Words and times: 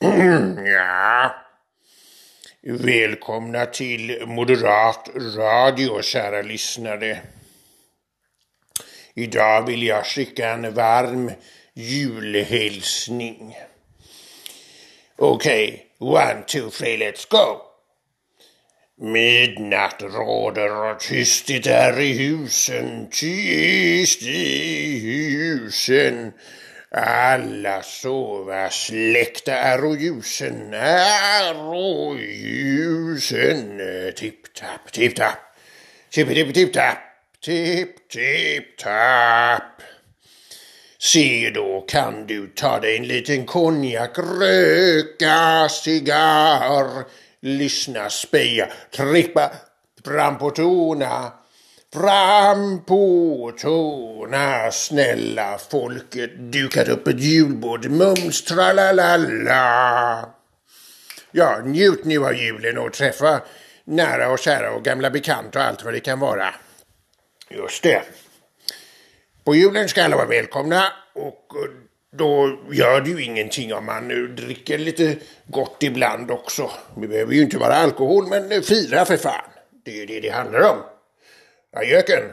ja. 0.00 1.34
Välkomna 2.62 3.66
till 3.66 4.26
Moderat 4.26 5.10
Radio, 5.36 6.02
kära 6.02 6.42
lyssnare. 6.42 7.18
Idag 9.14 9.66
vill 9.66 9.82
jag 9.82 10.06
skicka 10.06 10.50
en 10.50 10.74
varm 10.74 11.32
julhälsning. 11.74 13.58
Okej, 15.16 15.86
okay. 15.98 16.32
one, 16.32 16.42
two, 16.46 16.70
three, 16.70 16.96
let's 16.96 17.26
go! 17.30 17.60
Midnatt 19.12 20.02
råder 20.02 20.90
och 20.90 21.00
tyst 21.00 21.46
det 21.46 21.66
är 21.66 22.00
i 22.00 22.12
husen, 22.12 23.10
tyst 23.10 24.22
i 24.22 25.00
husen. 25.00 26.32
Alla 26.92 27.82
sova, 27.82 28.70
släckta 28.70 29.52
är 29.52 29.96
ljusen, 29.96 30.74
är 30.74 31.54
ljusen. 32.18 33.80
Tipp-tapp, 34.16 34.92
tipp-tapp, 34.92 35.38
tipp-tipp-tipp-tapp, 36.10 36.98
tipp-tipp-tapp. 37.44 38.82
Se 40.98 41.50
då 41.54 41.80
kan 41.80 42.26
du 42.26 42.46
ta 42.46 42.80
dig 42.80 42.96
en 42.96 43.06
liten 43.08 43.46
konjak, 43.46 44.18
röka 44.18 45.68
cigarr, 45.68 47.04
lyssna, 47.40 48.10
speja, 48.10 48.68
trippa 48.96 49.50
fram 50.04 50.38
på 50.38 50.50
tårna. 50.50 51.32
Fram 51.92 52.84
på 52.84 53.52
tårna, 53.58 54.70
snälla 54.70 55.58
folket, 55.58 56.38
dukat 56.38 56.88
upp 56.88 57.06
ett 57.06 57.20
julbord, 57.20 57.86
mums 57.90 58.44
tralalala. 58.44 60.28
Ja, 61.30 61.60
njut 61.64 62.04
nu 62.04 62.24
av 62.24 62.34
julen 62.34 62.78
och 62.78 62.92
träffa 62.92 63.40
nära 63.84 64.30
och 64.30 64.38
kära 64.38 64.72
och 64.72 64.84
gamla 64.84 65.10
bekanta 65.10 65.58
och 65.58 65.64
allt 65.64 65.84
vad 65.84 65.94
det 65.94 66.00
kan 66.00 66.20
vara. 66.20 66.54
Just 67.48 67.82
det. 67.82 68.02
På 69.44 69.54
julen 69.54 69.88
ska 69.88 70.04
alla 70.04 70.16
vara 70.16 70.26
välkomna 70.26 70.92
och 71.14 71.46
då 72.16 72.58
gör 72.72 73.00
det 73.00 73.10
ju 73.10 73.24
ingenting 73.24 73.74
om 73.74 73.86
man 73.86 74.08
nu 74.08 74.28
dricker 74.28 74.78
lite 74.78 75.16
gott 75.46 75.82
ibland 75.82 76.30
också. 76.30 76.70
Det 76.96 77.08
behöver 77.08 77.34
ju 77.34 77.42
inte 77.42 77.58
vara 77.58 77.74
alkohol, 77.74 78.26
men 78.28 78.62
fira 78.62 79.04
för 79.04 79.16
fan. 79.16 79.50
Det 79.84 79.90
är 79.90 79.96
ju 79.96 80.06
det 80.06 80.20
det 80.20 80.30
handlar 80.30 80.60
om. 80.60 80.78
I 81.72 81.88
reckon, 81.92 82.32